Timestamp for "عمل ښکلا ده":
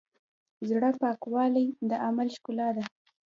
2.07-2.83